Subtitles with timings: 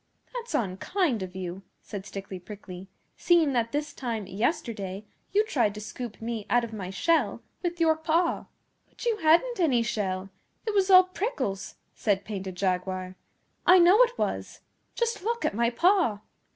[0.33, 5.79] 'That's unkind of you,' said Stickly Prickly, 'seeing that this time yesterday you tried to
[5.79, 8.45] scoop me out of my shell with your paw.'
[8.89, 10.31] 'But you hadn't any shell.
[10.65, 13.15] It was all prickles,' said Painted Jaguar.
[13.67, 14.61] 'I know it was.
[14.95, 16.21] Just look at my paw!